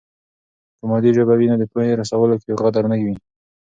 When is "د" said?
1.61-1.65